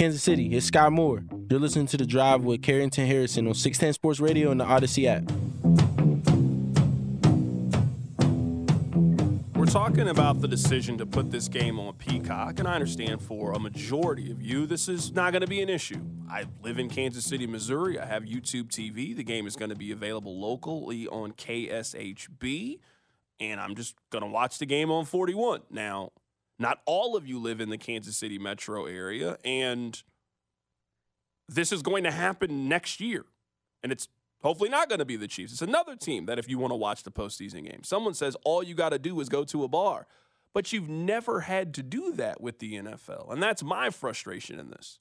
[0.00, 1.22] Kansas City, it's Skyy Moore.
[1.50, 5.04] You're listening to The Drive with Carrington Harrison on 610 Sports Radio and the Audacy
[5.04, 5.30] app.
[9.54, 13.52] We're talking about the decision to put this game on Peacock, and I understand for
[13.52, 16.00] a majority of you, this is not going to be an issue.
[16.30, 17.98] I live in Kansas City, Missouri.
[17.98, 19.14] I have YouTube TV.
[19.14, 22.78] The game is going to be available locally on KSHB,
[23.38, 25.60] and I'm just going to watch the game on 41.
[25.68, 26.12] Now,
[26.60, 30.00] not all of you live in the Kansas City metro area, and
[31.48, 33.24] this is going to happen next year.
[33.82, 34.08] And it's
[34.42, 35.52] Hopefully, not going to be the Chiefs.
[35.52, 38.62] It's another team that if you want to watch the postseason game, someone says all
[38.62, 40.06] you got to do is go to a bar.
[40.54, 43.30] But you've never had to do that with the NFL.
[43.30, 44.98] And that's my frustration in this.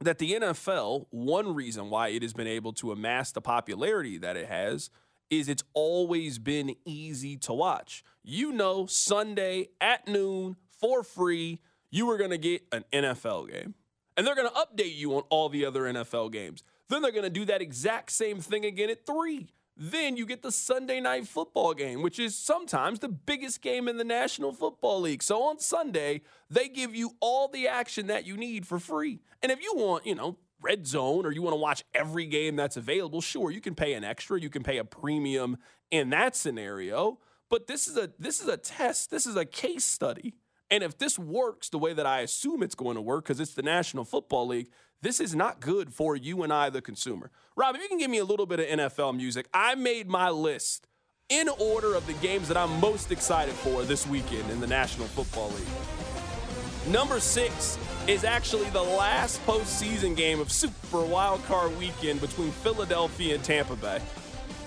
[0.00, 4.36] That the NFL, one reason why it has been able to amass the popularity that
[4.36, 4.90] it has
[5.30, 8.04] is it's always been easy to watch.
[8.22, 13.74] You know, Sunday at noon for free, you are going to get an NFL game.
[14.16, 16.62] And they're going to update you on all the other NFL games.
[16.88, 19.48] Then they're going to do that exact same thing again at three.
[19.76, 23.96] Then you get the Sunday night football game, which is sometimes the biggest game in
[23.96, 25.22] the National Football League.
[25.22, 26.20] So on Sunday,
[26.50, 29.20] they give you all the action that you need for free.
[29.42, 32.56] And if you want, you know, red zone or you want to watch every game
[32.56, 35.56] that's available, sure, you can pay an extra, you can pay a premium
[35.90, 37.18] in that scenario.
[37.48, 40.34] But this is a this is a test, this is a case study.
[40.70, 43.54] And if this works the way that I assume it's going to work, because it's
[43.54, 44.68] the National Football League,
[45.02, 47.32] this is not good for you and I, the consumer.
[47.56, 50.30] Rob, if you can give me a little bit of NFL music, I made my
[50.30, 50.86] list
[51.28, 55.06] in order of the games that I'm most excited for this weekend in the National
[55.08, 56.92] Football League.
[56.92, 57.78] Number six
[58.10, 63.76] is actually the last postseason game of Super Wild Card Weekend between Philadelphia and Tampa
[63.76, 64.00] Bay.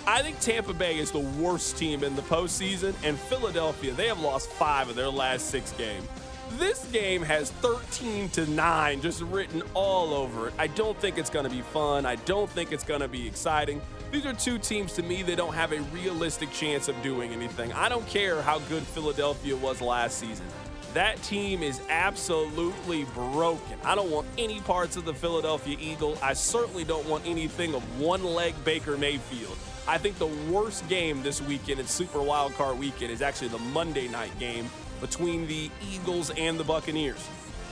[0.07, 4.21] I think Tampa Bay is the worst team in the postseason, and Philadelphia, they have
[4.21, 6.07] lost five of their last six games.
[6.51, 10.53] This game has 13 to 9 just written all over it.
[10.57, 12.05] I don't think it's going to be fun.
[12.05, 13.81] I don't think it's going to be exciting.
[14.13, 17.73] These are two teams to me that don't have a realistic chance of doing anything.
[17.73, 20.45] I don't care how good Philadelphia was last season.
[20.93, 23.79] That team is absolutely broken.
[23.83, 26.17] I don't want any parts of the Philadelphia Eagle.
[26.21, 29.57] I certainly don't want anything of one leg Baker Mayfield.
[29.87, 33.59] I think the worst game this weekend in Super Wild Card Weekend is actually the
[33.59, 34.69] Monday night game
[35.01, 37.27] between the Eagles and the Buccaneers.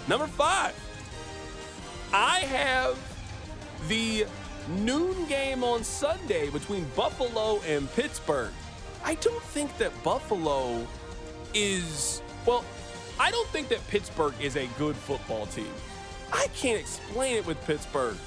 [0.08, 0.74] Number five,
[2.12, 2.98] I have
[3.88, 4.26] the
[4.68, 8.52] noon game on Sunday between Buffalo and Pittsburgh.
[9.06, 10.86] I don't think that Buffalo
[11.54, 12.66] is, well,
[13.22, 15.72] I don't think that Pittsburgh is a good football team.
[16.34, 18.18] I can't explain it with Pittsburgh.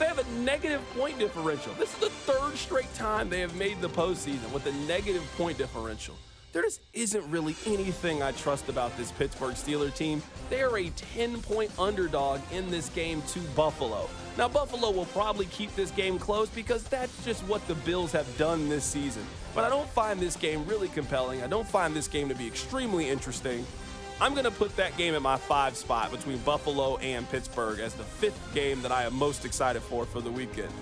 [0.00, 1.72] They have a negative point differential.
[1.74, 5.58] This is the third straight time they have made the postseason with a negative point
[5.58, 6.16] differential
[6.52, 10.22] there just isn't really anything I trust about this Pittsburgh Steeler team.
[10.50, 14.08] They are a 10 point underdog in this game to Buffalo.
[14.36, 18.26] Now, Buffalo will probably keep this game close because that's just what the Bills have
[18.38, 19.24] done this season.
[19.54, 21.42] But I don't find this game really compelling.
[21.42, 23.66] I don't find this game to be extremely interesting.
[24.22, 27.92] I'm going to put that game at my five spot between Buffalo and Pittsburgh as
[27.94, 30.72] the fifth game that I am most excited for for the weekend.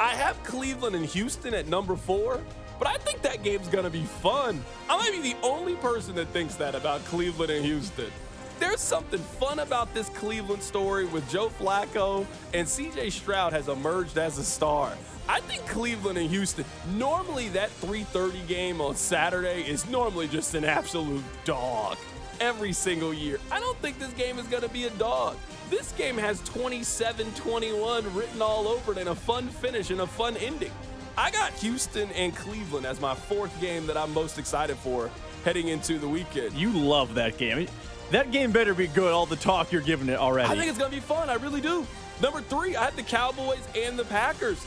[0.00, 2.40] I have Cleveland and Houston at number four.
[2.80, 4.64] But I think that game's going to be fun.
[4.88, 8.10] I might be the only person that thinks that about Cleveland and Houston.
[8.58, 14.18] There's something fun about this Cleveland story with Joe Flacco, and CJ Stroud has emerged
[14.18, 14.94] as a star.
[15.30, 16.64] I think Cleveland and Houston,
[16.96, 21.98] normally that 3:30 game on Saturday is normally just an absolute dog
[22.40, 23.38] every single year.
[23.52, 25.36] I don't think this game is going to be a dog.
[25.70, 30.36] This game has 27-21 written all over it and a fun finish and a fun
[30.38, 30.72] ending.
[31.16, 35.08] I got Houston and Cleveland as my fourth game that I'm most excited for
[35.44, 36.54] heading into the weekend.
[36.54, 37.68] You love that game.
[38.10, 39.12] That game better be good.
[39.12, 40.48] All the talk you're giving it already.
[40.48, 41.30] I think it's going to be fun.
[41.30, 41.86] I really do.
[42.20, 44.66] Number three, I have the Cowboys and the Packers.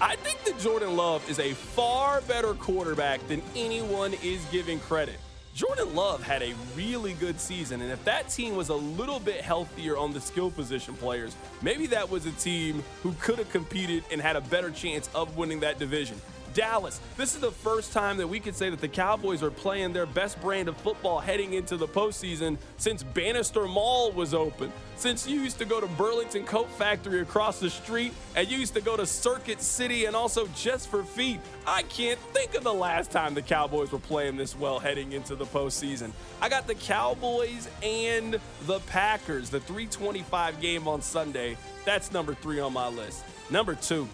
[0.00, 5.16] I think that Jordan Love is a far better quarterback than anyone is giving credit.
[5.54, 9.40] Jordan Love had a really good season, and if that team was a little bit
[9.40, 14.04] healthier on the skill position players, maybe that was a team who could have competed
[14.12, 16.20] and had a better chance of winning that division.
[16.56, 17.02] Dallas.
[17.18, 20.06] This is the first time that we could say that the Cowboys are playing their
[20.06, 24.72] best brand of football heading into the postseason since Bannister Mall was open.
[24.96, 28.72] Since you used to go to Burlington Coat Factory across the street and you used
[28.72, 31.40] to go to Circuit City and also Just for Feet.
[31.66, 35.36] I can't think of the last time the Cowboys were playing this well heading into
[35.36, 36.12] the postseason.
[36.40, 41.58] I got the Cowboys and the Packers, the 325 game on Sunday.
[41.84, 43.24] That's number three on my list.
[43.50, 44.08] Number two,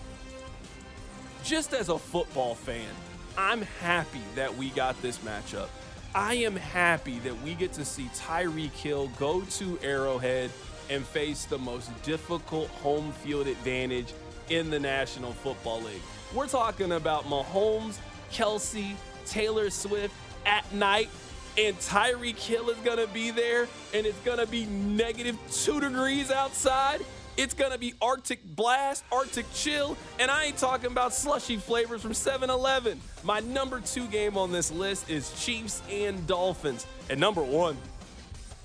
[1.45, 2.89] just as a football fan,
[3.37, 5.69] I'm happy that we got this matchup.
[6.15, 10.51] I am happy that we get to see Tyreek Hill go to Arrowhead
[10.91, 14.13] and face the most difficult home field advantage
[14.51, 16.03] in the National Football League.
[16.35, 17.99] We're talking about Mahomes,
[18.31, 18.95] Kelce,
[19.25, 21.09] Taylor Swift at night,
[21.57, 25.81] and Tyreek Hill is going to be there, and it's going to be negative two
[25.81, 27.01] degrees outside.
[27.37, 32.13] It's gonna be Arctic Blast, Arctic Chill, and I ain't talking about slushy flavors from
[32.13, 33.01] 7 Eleven.
[33.25, 36.87] My number two game on this list is Chiefs and Dolphins.
[37.09, 37.79] And number one,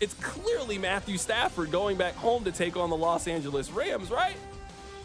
[0.02, 4.36] it's clearly Matthew Stafford going back home to take on the Los Angeles Rams, right?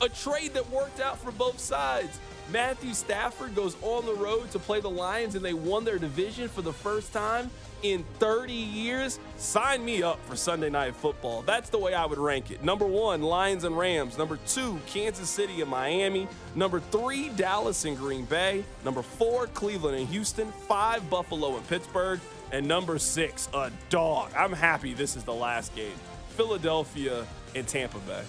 [0.00, 2.19] A trade that worked out for both sides.
[2.50, 6.49] Matthew Stafford goes on the road to play the Lions and they won their division
[6.49, 7.50] for the first time
[7.83, 11.43] in 30 years, sign me up for Sunday Night Football.
[11.43, 12.62] That's the way I would rank it.
[12.62, 14.17] Number one, Lions and Rams.
[14.17, 16.29] Number two, Kansas City and Miami.
[16.55, 18.65] Number three, Dallas and Green Bay.
[18.85, 20.50] Number four, Cleveland and Houston.
[20.69, 22.21] Five, Buffalo and Pittsburgh.
[22.53, 24.31] And number six, a dog.
[24.37, 25.97] I'm happy this is the last game.
[26.31, 28.23] Philadelphia and Tampa Bay.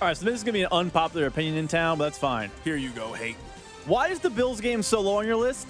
[0.00, 2.18] All right, so this is going to be an unpopular opinion in town, but that's
[2.18, 2.52] fine.
[2.62, 3.34] Here you go, hate.
[3.84, 5.66] Why is the Bills game so low on your list?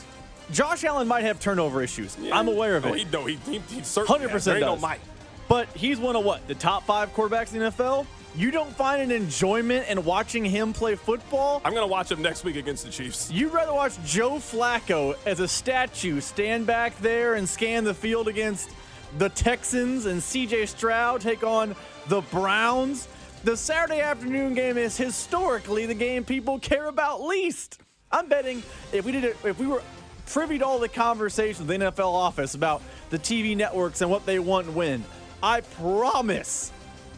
[0.51, 2.17] Josh Allen might have turnover issues.
[2.21, 2.39] Yeah.
[2.39, 2.89] I'm aware of it.
[2.89, 4.45] No, he, no, he, he, he certainly 100% has.
[4.45, 4.61] does.
[4.61, 5.01] No might.
[5.49, 6.47] But he's one of what?
[6.47, 8.07] The top five quarterbacks in the NFL?
[8.37, 11.63] You don't find an enjoyment in watching him play football?
[11.65, 13.31] I'm going to watch him next week against the Chiefs.
[13.31, 18.29] You'd rather watch Joe Flacco as a statue stand back there and scan the field
[18.29, 18.71] against
[19.17, 21.75] the Texans and CJ Stroud take on
[22.09, 23.09] the Browns?
[23.45, 27.81] The Saturday afternoon game is historically the game people care about least.
[28.11, 29.83] I'm betting if we did it, if we were
[30.27, 34.27] privy to all the conversations in the NFL office about the TV networks and what
[34.27, 35.05] they want and win.
[35.41, 36.73] I promise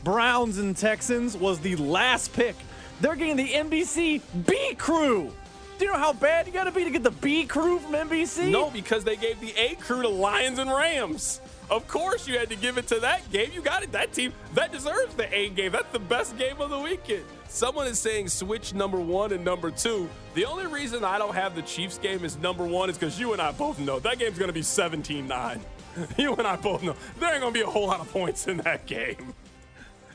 [0.05, 2.55] Browns and Texans was the last pick.
[3.01, 5.33] They're getting the NBC B crew.
[5.79, 7.93] Do you know how bad you got to be to get the B crew from
[7.93, 8.51] NBC?
[8.51, 11.41] No, because they gave the A crew to Lions and Rams.
[11.71, 13.51] Of course, you had to give it to that game.
[13.55, 13.93] You got it.
[13.93, 15.71] That team that deserves the A game.
[15.71, 17.25] That's the best game of the weekend.
[17.49, 20.09] Someone is saying switch number one and number two.
[20.35, 23.33] The only reason I don't have the Chiefs game is number one is because you
[23.33, 25.61] and I both know that game's going to be 17 9.
[26.17, 28.47] You and I both know there ain't going to be a whole lot of points
[28.47, 29.35] in that game.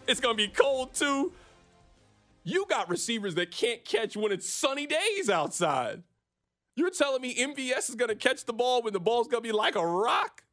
[0.08, 1.34] It's going to be cold too.
[2.44, 6.04] You got receivers that can't catch when it's sunny days outside.
[6.76, 9.48] You're telling me MVS is going to catch the ball when the ball's going to
[9.48, 10.45] be like a rock?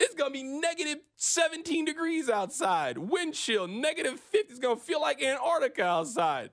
[0.00, 2.98] It's gonna be negative 17 degrees outside.
[2.98, 6.50] Wind chill, negative 50 is gonna feel like Antarctica outside.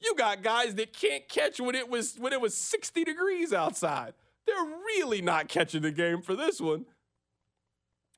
[0.00, 4.14] You got guys that can't catch when it was when it was 60 degrees outside.
[4.46, 4.56] They're
[4.86, 6.86] really not catching the game for this one.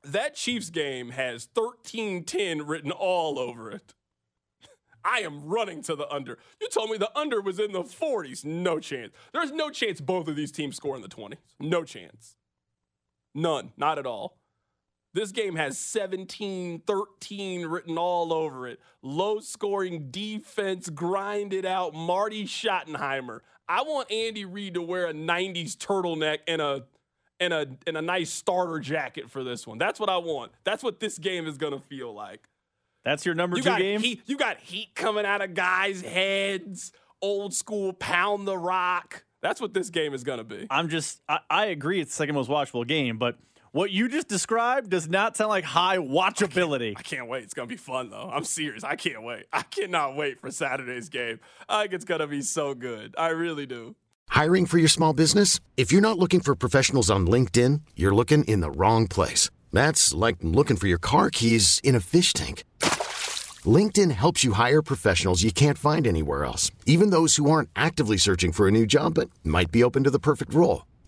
[0.05, 3.95] That Chiefs game has 13-10 written all over it.
[5.05, 6.39] I am running to the under.
[6.61, 8.45] You told me the under was in the 40s.
[8.45, 9.13] No chance.
[9.33, 11.37] There's no chance both of these teams score in the 20s.
[11.61, 12.37] No chance.
[13.35, 13.73] None.
[13.77, 14.39] Not at all.
[15.15, 18.81] This game has 17 13 written all over it.
[19.03, 21.95] Low scoring defense, grinded out.
[21.95, 23.41] Marty Schottenheimer.
[23.69, 26.85] I want Andy Reid to wear a 90s turtleneck and a
[27.41, 29.79] and a and a nice starter jacket for this one.
[29.79, 30.53] That's what I want.
[30.65, 32.49] That's what this game is gonna feel like.
[33.05, 34.01] That's your number you two game.
[34.01, 36.93] Heat, you got heat coming out of guys' heads.
[37.21, 39.25] Old school pound the rock.
[39.43, 40.67] That's what this game is gonna be.
[40.71, 43.37] I'm just I, I agree it's the second most watchable game, but
[43.73, 46.91] what you just described does not sound like high watchability.
[46.91, 47.45] I can't, I can't wait.
[47.45, 48.31] It's going to be fun, though.
[48.33, 48.85] I'm serious.
[48.85, 49.47] I can't wait.
[49.53, 51.41] I cannot wait for Saturday's game.
[51.69, 53.15] I think it's going to be so good.
[53.19, 53.97] I really do.
[54.29, 55.59] Hiring for your small business?
[55.77, 59.51] If you're not looking for professionals on LinkedIn, you're looking in the wrong place.
[59.73, 62.65] That's like looking for your car keys in a fish tank.
[63.65, 68.17] LinkedIn helps you hire professionals you can't find anywhere else, even those who aren't actively
[68.17, 70.83] searching for a new job but might be open to the perfect role.